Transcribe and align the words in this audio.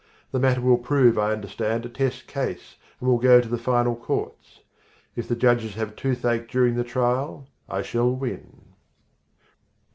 The 0.31 0.39
matter 0.39 0.61
will 0.61 0.79
prove, 0.79 1.19
I 1.19 1.31
understand, 1.31 1.85
a 1.85 1.89
test 1.89 2.25
case 2.25 2.75
and 2.99 3.07
will 3.07 3.19
go 3.19 3.39
to 3.39 3.47
the 3.47 3.59
final 3.59 3.95
courts. 3.95 4.61
If 5.15 5.27
the 5.27 5.35
judges 5.35 5.75
have 5.75 5.95
toothache 5.95 6.49
during 6.49 6.73
the 6.73 6.83
trial, 6.83 7.47
I 7.69 7.83
shall 7.83 8.09
win. 8.11 8.73